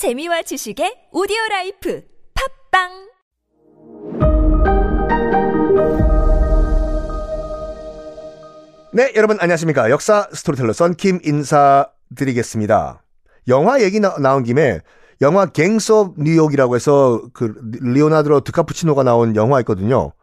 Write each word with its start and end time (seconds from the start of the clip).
재미와 0.00 0.40
지식의 0.40 1.12
오디오 1.12 1.36
라이프 1.50 2.00
팟빵 2.72 2.88
네, 8.94 9.12
여러분 9.14 9.36
안녕하십니까. 9.38 9.90
역사 9.90 10.26
스토리텔러 10.32 10.72
썬킴 10.72 11.20
인사드리겠습니다. 11.22 13.02
영화 13.48 13.82
얘기 13.82 14.00
나, 14.00 14.16
나온 14.16 14.42
김에 14.42 14.80
영화 15.20 15.44
갱스 15.44 15.92
오브 15.92 16.22
뉴욕이라고 16.22 16.76
해서 16.76 17.20
그 17.34 17.52
리오나드로 17.82 18.40
드카푸치노가 18.40 19.02
나온 19.02 19.36
영화 19.36 19.60
있거든요. 19.60 20.14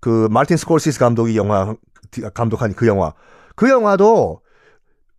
그 0.00 0.28
마틴 0.30 0.58
스콜시스 0.58 0.98
감독이 0.98 1.38
영화 1.38 1.74
감독한 2.34 2.74
그 2.74 2.86
영화. 2.86 3.14
그 3.56 3.70
영화도 3.70 4.42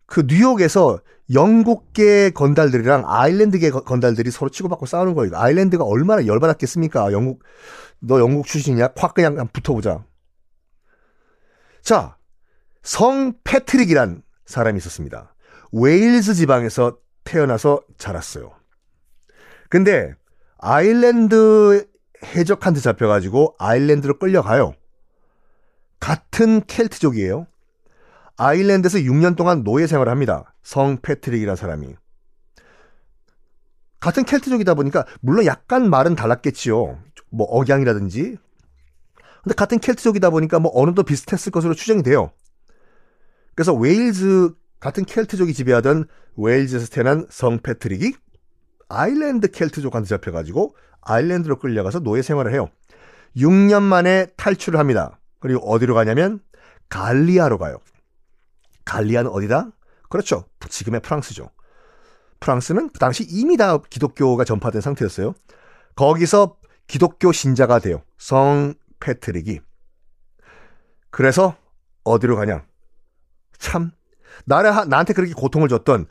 그 0.06 0.22
뉴욕에서 0.28 1.00
영국계 1.32 2.30
건달들이랑 2.30 3.04
아일랜드계 3.06 3.70
건달들이 3.70 4.30
서로 4.30 4.50
치고받고 4.50 4.86
싸우는 4.86 5.14
거예요. 5.14 5.36
아일랜드가 5.36 5.84
얼마나 5.84 6.26
열받았겠습니까? 6.26 7.12
영국 7.12 7.42
너 8.00 8.18
영국 8.18 8.46
출신이냐? 8.46 8.90
확 8.96 9.14
그냥 9.14 9.48
붙어보자. 9.52 10.04
자, 11.82 12.16
성 12.82 13.34
패트릭이란 13.44 14.22
사람이 14.46 14.76
있었습니다. 14.78 15.34
웨일즈 15.72 16.34
지방에서 16.34 16.98
태어나서 17.24 17.82
자랐어요. 17.96 18.52
근데 19.68 20.14
아일랜드 20.58 21.86
해적한테 22.24 22.80
잡혀가지고 22.80 23.56
아일랜드로 23.58 24.18
끌려가요. 24.18 24.74
같은 25.98 26.60
켈트족이에요. 26.66 27.46
아일랜드에서 28.42 28.98
6년 28.98 29.36
동안 29.36 29.62
노예 29.62 29.86
생활을 29.86 30.10
합니다. 30.10 30.52
성 30.64 30.98
패트릭이라는 31.00 31.54
사람이. 31.54 31.94
같은 34.00 34.24
켈트족이다 34.24 34.74
보니까 34.74 35.06
물론 35.20 35.46
약간 35.46 35.88
말은 35.88 36.16
달랐겠지요. 36.16 36.98
뭐 37.30 37.46
억양이라든지. 37.46 38.36
근데 39.44 39.54
같은 39.54 39.78
켈트족이다 39.78 40.30
보니까 40.30 40.58
뭐 40.58 40.72
어느 40.74 40.88
정도 40.88 41.04
비슷했을 41.04 41.52
것으로 41.52 41.74
추정이 41.74 42.02
돼요. 42.02 42.32
그래서 43.54 43.72
웨일즈 43.74 44.50
같은 44.80 45.04
켈트족이 45.04 45.54
지배하던 45.54 46.06
웨일즈에서 46.36 46.88
태어난 46.88 47.26
성 47.30 47.60
패트릭이 47.60 48.12
아일랜드 48.88 49.52
켈트족한테 49.52 50.08
잡혀가지고 50.08 50.74
아일랜드로 51.00 51.60
끌려가서 51.60 52.00
노예 52.00 52.22
생활을 52.22 52.52
해요. 52.52 52.70
6년 53.36 53.82
만에 53.82 54.26
탈출을 54.36 54.80
합니다. 54.80 55.20
그리고 55.38 55.60
어디로 55.70 55.94
가냐면 55.94 56.40
갈리아로 56.88 57.58
가요. 57.58 57.78
갈리아는 58.84 59.30
어디다? 59.30 59.70
그렇죠. 60.08 60.44
지금의 60.68 61.00
프랑스죠. 61.00 61.50
프랑스는 62.40 62.90
그 62.90 62.98
당시 62.98 63.24
이미 63.28 63.56
다 63.56 63.78
기독교가 63.78 64.44
전파된 64.44 64.80
상태였어요. 64.80 65.34
거기서 65.94 66.56
기독교 66.86 67.32
신자가 67.32 67.78
돼요. 67.78 68.02
성 68.18 68.74
패트릭이. 69.00 69.60
그래서 71.10 71.56
어디로 72.04 72.36
가냐? 72.36 72.64
참 73.58 73.92
나를 74.44 74.72
나한테 74.88 75.12
그렇게 75.12 75.32
고통을 75.34 75.68
줬던 75.68 76.06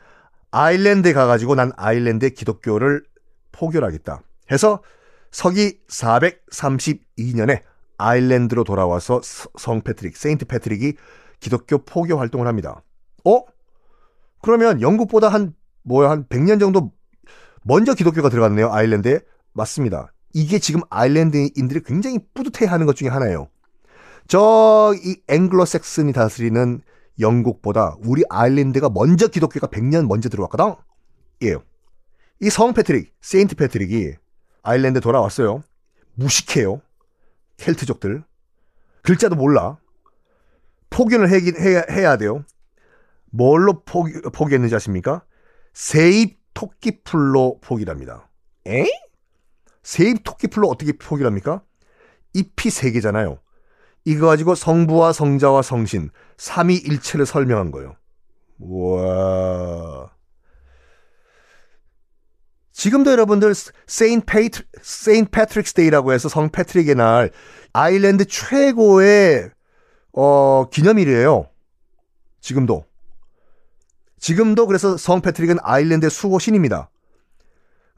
아일랜드에 0.50 1.12
가가지고 1.12 1.54
난 1.54 1.72
아일랜드의 1.76 2.32
기독교를 2.32 3.04
포교하겠다. 3.52 4.22
해서 4.50 4.82
서기 5.30 5.80
432년에 5.88 7.62
아일랜드로 7.98 8.64
돌아와서 8.64 9.20
성 9.22 9.80
패트릭, 9.82 10.16
세인트 10.16 10.46
패트릭이 10.46 10.94
기독교 11.42 11.78
포교 11.78 12.16
활동을 12.18 12.46
합니다. 12.46 12.82
어? 13.24 13.42
그러면 14.40 14.80
영국보다 14.80 15.28
한 15.28 15.54
뭐야 15.82 16.08
한 16.10 16.24
100년 16.28 16.60
정도 16.60 16.92
먼저 17.64 17.94
기독교가 17.94 18.28
들어갔네요. 18.28 18.72
아일랜드에. 18.72 19.20
맞습니다. 19.52 20.12
이게 20.34 20.58
지금 20.58 20.80
아일랜드인들이 20.88 21.82
굉장히 21.84 22.18
뿌듯해하는 22.32 22.86
것 22.86 22.96
중에 22.96 23.08
하나예요. 23.08 23.48
저 24.28 24.94
이 25.04 25.16
앵글로색슨이 25.28 26.12
다스리는 26.12 26.80
영국보다 27.20 27.96
우리 28.04 28.22
아일랜드가 28.30 28.88
먼저 28.88 29.26
기독교가 29.28 29.66
100년 29.66 30.06
먼저 30.08 30.28
들어왔거든. 30.28 30.74
예. 31.42 31.56
이 32.40 32.48
성 32.48 32.72
패트릭, 32.72 33.14
세인트 33.20 33.56
패트릭이 33.56 34.12
아일랜드 34.62 35.00
돌아왔어요. 35.00 35.62
무식해요. 36.14 36.80
켈트족들. 37.58 38.24
글자도 39.02 39.34
몰라. 39.36 39.78
포교를 40.92 41.28
하긴, 41.30 41.56
해야, 41.56 41.82
해야 41.90 42.16
돼요. 42.16 42.44
뭘로 43.30 43.82
포교, 43.84 44.20
포교했는지 44.32 44.74
아십니까? 44.74 45.24
세 45.72 46.05
잎 46.05 46.38
토끼풀로 46.54 47.60
포교합니다. 47.60 48.28
에? 48.66 48.84
세 49.82 50.02
잎 50.02 50.22
토끼풀로 50.22 50.68
어떻게 50.68 50.92
포교합니까? 50.92 51.62
잎이 52.34 52.70
세 52.70 52.90
개잖아요. 52.92 53.38
이거 54.04 54.26
가지고 54.26 54.54
성부와 54.54 55.12
성자와 55.12 55.62
성신, 55.62 56.10
삼위일체를 56.36 57.24
설명한 57.26 57.70
거예요. 57.70 57.96
우와. 58.58 60.10
지금도 62.72 63.12
여러분들 63.12 63.54
Saint 63.86 64.22
Pat 64.22 64.62
Saint 64.80 65.26
Patrick's 65.26 65.74
Day라고 65.74 66.12
해서 66.12 66.28
성 66.28 66.50
패트릭의 66.50 66.94
날 66.96 67.30
아일랜드 67.72 68.24
최고의 68.24 69.50
어 70.12 70.68
기념일이에요. 70.70 71.48
지금도. 72.40 72.84
지금도 74.18 74.66
그래서 74.66 74.96
성 74.96 75.20
패트릭은 75.20 75.58
아일랜드의 75.62 76.10
수호신입니다. 76.10 76.90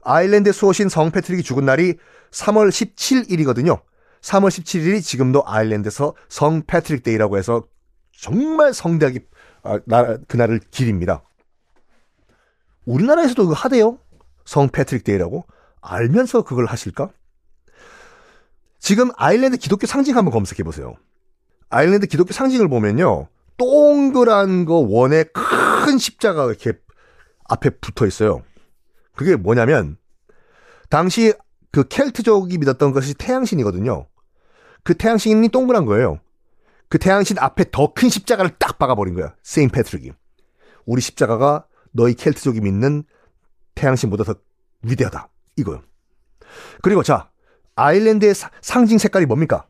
아일랜드의 0.03 0.53
수호신 0.53 0.89
성 0.89 1.11
패트릭이 1.11 1.43
죽은 1.43 1.65
날이 1.65 1.95
3월 2.31 2.69
17일이거든요. 2.69 3.81
3월 4.21 4.49
17일이 4.49 5.03
지금도 5.03 5.43
아일랜드에서 5.45 6.15
성 6.29 6.63
패트릭 6.65 7.03
데이라고 7.03 7.37
해서 7.37 7.67
정말 8.11 8.73
성대하게 8.73 9.25
아, 9.63 9.79
나, 9.85 10.17
그날을 10.27 10.59
기립니다. 10.71 11.23
우리나라에서도 12.85 13.43
그거 13.43 13.53
하대요. 13.53 13.99
성 14.45 14.69
패트릭 14.69 15.03
데이라고. 15.03 15.45
알면서 15.81 16.43
그걸 16.43 16.65
하실까? 16.65 17.09
지금 18.79 19.11
아일랜드 19.15 19.57
기독교 19.57 19.87
상징 19.87 20.15
한번 20.17 20.31
검색해 20.31 20.63
보세요. 20.63 20.95
아일랜드 21.69 22.07
기독교 22.07 22.33
상징을 22.33 22.67
보면요. 22.67 23.27
동그란 23.57 24.65
거 24.65 24.75
원에 24.75 25.23
큰 25.23 25.97
십자가가 25.97 26.49
이렇게 26.51 26.73
앞에 27.45 27.69
붙어 27.81 28.05
있어요. 28.05 28.43
그게 29.15 29.35
뭐냐면 29.35 29.97
당시 30.89 31.33
그 31.71 31.87
켈트족이 31.87 32.57
믿었던 32.57 32.91
것이 32.91 33.13
태양신이거든요. 33.13 34.07
그 34.83 34.93
태양신이 34.95 35.49
동그란 35.49 35.85
거예요. 35.85 36.19
그 36.89 36.99
태양신 36.99 37.37
앞에 37.39 37.65
더 37.71 37.93
큰 37.93 38.09
십자가를 38.09 38.51
딱 38.59 38.77
박아버린 38.77 39.15
거야. 39.15 39.35
세인 39.43 39.69
패트릭이. 39.69 40.11
우리 40.85 41.01
십자가가 41.01 41.65
너희 41.91 42.13
켈트족이 42.13 42.61
믿는 42.61 43.03
태양신보다 43.73 44.23
더 44.23 44.35
위대하다. 44.83 45.29
이거요. 45.57 45.81
그리고 46.81 47.03
자, 47.03 47.31
아일랜드의 47.75 48.35
사, 48.35 48.51
상징 48.61 48.97
색깔이 48.97 49.25
뭡니까? 49.25 49.65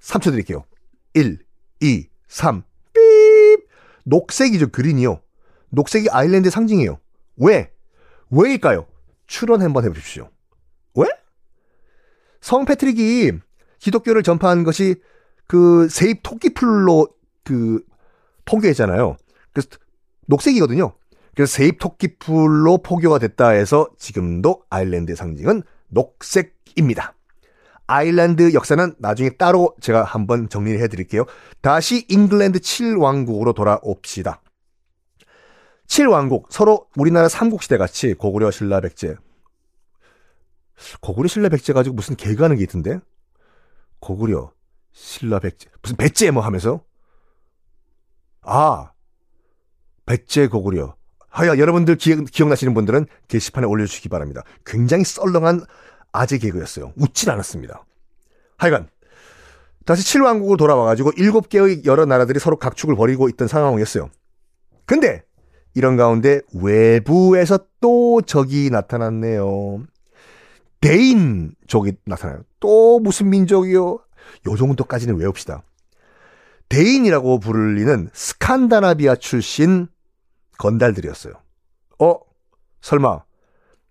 3초 0.00 0.30
드릴게요. 0.30 0.64
1, 1.14 1.38
2, 1.80 2.08
3, 2.28 2.62
삐 2.94 3.00
녹색이죠, 4.04 4.68
그린이요. 4.68 5.20
녹색이 5.70 6.08
아일랜드의 6.10 6.50
상징이에요. 6.50 6.98
왜? 7.36 7.70
왜일까요? 8.30 8.86
추론 9.26 9.62
한번 9.62 9.84
해보십시오. 9.84 10.30
왜? 10.94 11.06
성 12.40 12.64
패트릭이 12.64 13.32
기독교를 13.78 14.22
전파한 14.22 14.64
것이 14.64 14.96
그 15.46 15.88
세입 15.88 16.22
토끼풀로 16.22 17.08
그 17.44 17.84
포교했잖아요. 18.44 19.16
그래서 19.52 19.68
녹색이거든요. 20.26 20.94
그래서 21.34 21.52
세입 21.52 21.78
토끼풀로 21.78 22.78
포교가 22.78 23.18
됐다 23.18 23.50
해서 23.50 23.88
지금도 23.98 24.64
아일랜드의 24.70 25.16
상징은 25.16 25.62
녹색입니다. 25.88 27.14
아일랜드 27.88 28.52
역사는 28.52 28.94
나중에 28.98 29.30
따로 29.30 29.74
제가 29.80 30.04
한번 30.04 30.48
정리를 30.48 30.78
해드릴게요. 30.82 31.24
다시 31.62 32.04
잉글랜드 32.08 32.60
7왕국으로 32.60 33.54
돌아옵시다. 33.54 34.42
7왕국, 35.86 36.44
서로 36.50 36.86
우리나라 36.96 37.28
삼국시대 37.28 37.78
같이 37.78 38.12
고구려, 38.12 38.50
신라, 38.50 38.82
백제. 38.82 39.16
고구려, 41.00 41.28
신라, 41.28 41.48
백제 41.48 41.72
가지고 41.72 41.96
무슨 41.96 42.14
개그하는 42.14 42.56
게 42.56 42.62
있던데? 42.64 43.00
고구려, 44.00 44.52
신라, 44.92 45.38
백제. 45.38 45.70
무슨 45.80 45.96
백제 45.96 46.30
뭐 46.30 46.42
하면서? 46.42 46.84
아, 48.42 48.92
백제, 50.04 50.48
고구려. 50.48 50.94
하여 51.30 51.56
여러분들 51.56 51.96
기억, 51.96 52.24
기억나시는 52.26 52.74
분들은 52.74 53.06
게시판에 53.28 53.66
올려주시기 53.66 54.10
바랍니다. 54.10 54.42
굉장히 54.66 55.04
썰렁한 55.04 55.64
아재 56.18 56.38
개그였어요. 56.38 56.92
웃진 56.96 57.30
않았습니다. 57.30 57.84
하여간 58.56 58.88
다시 59.86 60.02
7왕국으로 60.18 60.58
돌아와가지고 60.58 61.12
7개의 61.12 61.86
여러 61.86 62.04
나라들이 62.04 62.40
서로 62.40 62.58
각축을 62.58 62.96
벌이고 62.96 63.28
있던 63.30 63.46
상황이었어요. 63.48 64.10
근데 64.84 65.22
이런 65.74 65.96
가운데 65.96 66.40
외부에서 66.52 67.60
또 67.80 68.20
적이 68.20 68.68
나타났네요. 68.70 69.84
대인족이 70.80 71.92
나타나요. 72.04 72.42
또 72.60 72.98
무슨 72.98 73.30
민족이요? 73.30 73.84
요 73.84 74.56
정도까지는 74.56 75.16
외웁시다. 75.16 75.62
대인이라고 76.68 77.38
불리는 77.38 78.10
스칸다나비아 78.12 79.14
출신 79.16 79.88
건달들이었어요. 80.58 81.34
어? 82.00 82.14
설마 82.80 83.22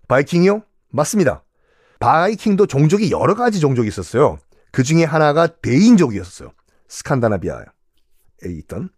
바이킹이요? 0.08 0.62
맞습니다. 0.90 1.44
바이킹도 2.00 2.68
종족이 2.68 3.12
여러 3.12 3.36
가지 3.36 3.60
종족이 3.60 3.88
있었어요. 3.88 4.40
그 4.72 4.84
중에 4.84 5.04
하나가 5.04 5.48
대인족이었어요. 5.48 6.52
스칸다나비아에 6.88 7.64
있던. 8.46 8.90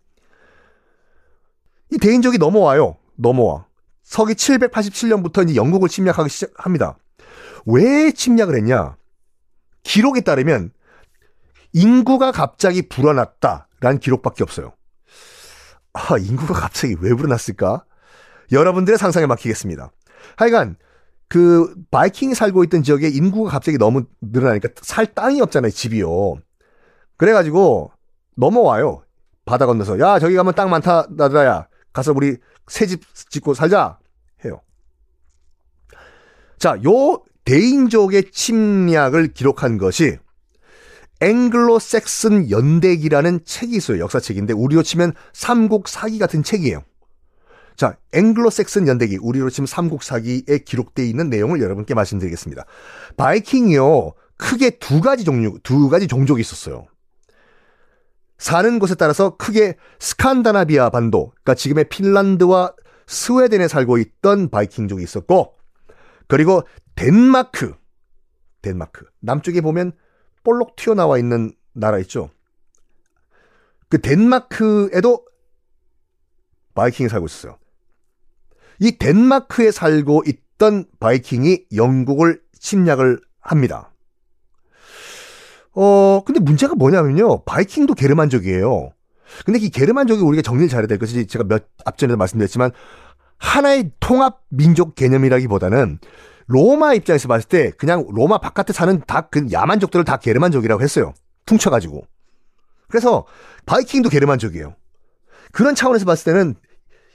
이 1.91 1.97
대인족이 1.97 2.37
넘어와요. 2.37 2.97
넘어와. 3.15 3.65
서기 4.03 4.33
787년부터 4.33 5.43
이제 5.43 5.55
영국을 5.55 5.89
침략하기 5.89 6.29
시작합니다. 6.29 6.97
왜 7.65 8.11
침략을 8.11 8.55
했냐? 8.55 8.95
기록에 9.83 10.21
따르면 10.21 10.71
인구가 11.73 12.31
갑자기 12.31 12.87
불어났다라는 12.87 13.99
기록밖에 13.99 14.43
없어요. 14.43 14.73
아, 15.93 16.17
인구가 16.17 16.53
갑자기 16.53 16.95
왜 16.99 17.13
불어났을까? 17.13 17.85
여러분들의 18.51 18.97
상상에 18.97 19.25
맡기겠습니다. 19.25 19.91
하여간 20.37 20.77
그 21.29 21.73
바이킹이 21.91 22.33
살고 22.35 22.63
있던 22.65 22.83
지역에 22.83 23.07
인구가 23.07 23.51
갑자기 23.51 23.77
너무 23.77 24.03
늘어나니까 24.19 24.69
살 24.81 25.05
땅이 25.05 25.39
없잖아요, 25.41 25.71
집이요. 25.71 26.37
그래가지고 27.17 27.91
넘어와요. 28.35 29.03
바다 29.45 29.65
건너서 29.65 29.99
야 29.99 30.19
저기 30.19 30.35
가면 30.35 30.53
땅 30.55 30.69
많다 30.69 31.07
나들아야 31.11 31.67
가서 31.93 32.13
우리 32.13 32.37
새 32.67 32.85
집 32.85 33.01
짓고 33.29 33.53
살자 33.53 33.99
해요. 34.45 34.61
자, 36.57 36.77
요 36.85 37.23
대인족의 37.45 38.31
침략을 38.31 39.33
기록한 39.33 39.77
것이 39.77 40.17
앵글로 41.21 41.79
섹슨 41.79 42.49
연대기라는 42.49 43.41
책이 43.43 43.75
있어요. 43.75 43.99
역사책인데 43.99 44.53
우리로 44.53 44.83
치면 44.83 45.13
삼국 45.33 45.87
사기 45.87 46.19
같은 46.19 46.43
책이에요. 46.43 46.83
자, 47.79 47.95
앵글로 48.11 48.49
섹슨 48.49 48.89
연대기, 48.89 49.19
우리로 49.21 49.49
치면 49.49 49.65
삼국 49.65 50.03
사기에 50.03 50.57
기록되어 50.65 51.05
있는 51.05 51.29
내용을 51.29 51.61
여러분께 51.61 51.93
말씀드리겠습니다. 51.93 52.65
바이킹이요. 53.15 54.11
크게 54.35 54.71
두 54.79 54.99
가지 54.99 55.23
종류, 55.23 55.57
두 55.63 55.87
가지 55.87 56.09
종족이 56.09 56.41
있었어요. 56.41 56.87
사는 58.37 58.79
곳에 58.79 58.95
따라서 58.95 59.37
크게 59.37 59.77
스칸다나비아 59.97 60.89
반도, 60.89 61.29
그러니까 61.29 61.53
지금의 61.55 61.87
핀란드와 61.87 62.73
스웨덴에 63.07 63.69
살고 63.69 63.97
있던 63.97 64.49
바이킹족이 64.49 65.01
있었고, 65.01 65.55
그리고 66.27 66.63
덴마크, 66.95 67.75
덴마크. 68.61 69.05
남쪽에 69.21 69.61
보면 69.61 69.93
볼록 70.43 70.75
튀어나와 70.75 71.17
있는 71.17 71.53
나라 71.71 71.97
있죠. 71.99 72.29
그 73.87 74.01
덴마크에도 74.01 75.25
바이킹이 76.73 77.07
살고 77.07 77.27
있었어요. 77.27 77.57
이 78.79 78.97
덴마크에 78.97 79.71
살고 79.71 80.23
있던 80.25 80.85
바이킹이 80.99 81.65
영국을 81.75 82.41
침략을 82.59 83.19
합니다. 83.39 83.91
어, 85.73 86.21
근데 86.25 86.39
문제가 86.39 86.75
뭐냐면요. 86.75 87.43
바이킹도 87.43 87.93
게르만족이에요. 87.93 88.91
근데 89.45 89.59
이 89.59 89.69
게르만족이 89.69 90.21
우리가 90.21 90.41
정리를 90.41 90.69
잘해야 90.69 90.87
될 90.87 90.97
것이 90.97 91.27
제가 91.27 91.45
몇 91.45 91.65
앞전에도 91.85 92.17
말씀드렸지만 92.17 92.71
하나의 93.37 93.91
통합 93.99 94.41
민족 94.49 94.95
개념이라기보다는 94.95 95.99
로마 96.47 96.93
입장에서 96.95 97.27
봤을 97.27 97.47
때 97.47 97.71
그냥 97.77 98.05
로마 98.09 98.39
바깥에 98.39 98.73
사는 98.73 99.01
다 99.05 99.29
그 99.29 99.47
야만족들을 99.51 100.03
다 100.03 100.17
게르만족이라고 100.17 100.81
했어요. 100.81 101.13
퉁쳐가지고. 101.45 102.03
그래서 102.89 103.25
바이킹도 103.67 104.09
게르만족이에요. 104.09 104.75
그런 105.51 105.75
차원에서 105.75 106.05
봤을 106.05 106.33
때는 106.33 106.55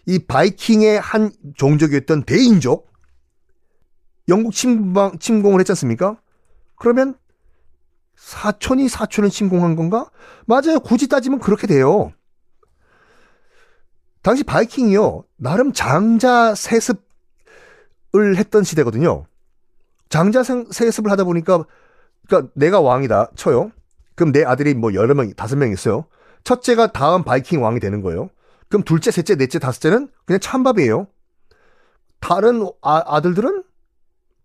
이 0.06 0.18
바이킹의 0.18 1.00
한 1.00 1.32
종족이었던 1.56 2.24
대인족 2.24 2.92
영국 4.28 4.52
침방, 4.52 5.18
침공을 5.18 5.60
했지 5.60 5.72
않습니까? 5.72 6.18
그러면 6.76 7.14
사촌이 8.16 8.88
사촌을 8.88 9.30
침공한 9.30 9.76
건가? 9.76 10.10
맞아요. 10.46 10.80
굳이 10.80 11.08
따지면 11.08 11.40
그렇게 11.40 11.66
돼요. 11.66 12.12
당시 14.22 14.42
바이킹이요. 14.44 15.24
나름 15.36 15.72
장자 15.72 16.54
세습을 16.54 17.02
했던 18.36 18.64
시대거든요. 18.64 19.26
장자 20.08 20.42
세습을 20.42 21.10
하다 21.10 21.24
보니까 21.24 21.64
그러니까 22.26 22.50
내가 22.54 22.80
왕이다 22.80 23.32
쳐요. 23.36 23.70
그럼 24.14 24.32
내 24.32 24.44
아들이 24.44 24.74
뭐 24.74 24.94
여러 24.94 25.14
명, 25.14 25.30
다섯 25.34 25.56
명 25.56 25.70
있어요. 25.72 26.06
첫째가 26.44 26.92
다음 26.92 27.24
바이킹 27.24 27.62
왕이 27.62 27.80
되는 27.80 28.00
거예요. 28.00 28.30
그럼 28.74 28.82
둘째, 28.82 29.12
셋째, 29.12 29.36
넷째, 29.36 29.60
다섯째는 29.60 30.08
그냥 30.24 30.40
찬밥이에요. 30.40 31.06
다른 32.18 32.66
아, 32.82 33.20
들들은 33.20 33.62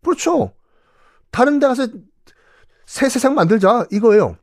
그렇죠. 0.04 0.52
다른 1.32 1.58
데 1.58 1.66
가서 1.66 1.88
새 2.86 3.10
세상 3.10 3.34
만들자 3.34 3.88
이거예요. 3.92 4.38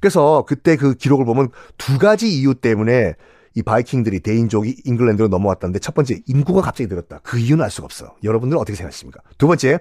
그래서 0.00 0.44
그때 0.48 0.74
그 0.74 0.94
기록을 0.94 1.24
보면 1.26 1.50
두 1.78 1.96
가지 1.96 2.28
이유 2.28 2.56
때문에 2.56 3.14
이 3.54 3.62
바이킹들이 3.62 4.18
대인족이 4.18 4.82
잉글랜드로 4.84 5.28
넘어왔다는데 5.28 5.78
첫 5.78 5.94
번째 5.94 6.20
인구가 6.26 6.60
갑자기 6.60 6.88
늘었다. 6.88 7.20
그 7.22 7.38
이유는 7.38 7.62
알 7.62 7.70
수가 7.70 7.84
없어. 7.84 8.16
여러분들은 8.24 8.60
어떻게 8.60 8.74
생각하십니까? 8.74 9.20
두 9.38 9.46
번째 9.46 9.78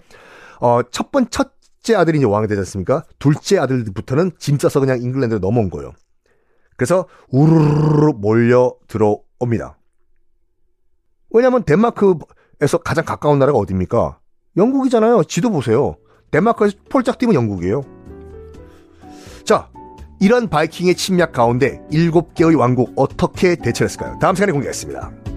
어, 0.62 0.82
첫 0.92 1.12
번, 1.12 1.28
첫째 1.32 1.96
아들이 1.96 2.20
이제 2.20 2.28
왕이 2.28 2.48
되지 2.48 2.60
않습니까? 2.60 3.04
둘째 3.18 3.58
아들부터는 3.58 4.34
짐 4.38 4.60
싸서 4.60 4.80
그냥 4.80 5.02
잉글랜드로 5.02 5.40
넘어온 5.40 5.72
거예요. 5.72 5.94
그래서 6.80 7.08
우르르 7.30 8.14
몰려 8.16 8.74
들어옵니다. 8.88 9.78
왜냐면 11.30 11.64
덴마크에서 11.66 12.78
가장 12.86 13.04
가까운 13.04 13.38
나라가 13.38 13.58
어디입니까? 13.58 14.18
영국이잖아요. 14.56 15.26
지도 15.26 15.50
보세요. 15.50 15.98
덴마크에서 16.32 16.78
폴짝 16.90 17.18
뛰면 17.18 17.36
영국이에요. 17.36 17.84
자, 19.44 19.70
이런 20.22 20.48
바이킹의 20.48 20.96
침략 20.96 21.34
가운데 21.34 21.82
7개의 21.92 22.58
왕국 22.58 22.94
어떻게 22.96 23.58
대처했을까요? 23.58 24.18
다음 24.20 24.36
시간에 24.36 24.54
공개하겠습니다. 24.54 25.29